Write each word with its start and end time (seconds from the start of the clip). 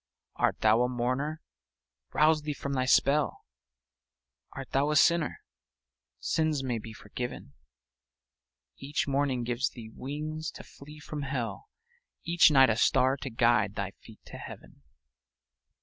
Art 0.35 0.61
thou 0.61 0.81
a 0.81 0.89
mourner? 0.89 1.43
Rouse 2.11 2.41
thee 2.41 2.55
from 2.55 2.73
thy 2.73 2.85
spell; 2.85 3.45
Art 4.51 4.71
thou 4.71 4.89
a 4.89 4.95
sinner? 4.95 5.41
Sins 6.19 6.63
may 6.63 6.79
be 6.79 6.91
forgiven; 6.91 7.53
Each 8.77 9.07
morning 9.07 9.43
gives 9.43 9.69
thee 9.69 9.91
wings 9.93 10.49
to 10.53 10.63
flee 10.63 10.97
from 10.99 11.21
hell, 11.21 11.69
Each 12.23 12.49
night 12.49 12.71
a 12.71 12.77
star 12.77 13.15
to 13.17 13.29
guide 13.29 13.75
thy 13.75 13.91
feet 13.91 14.21
to 14.25 14.37
heaven. 14.39 14.81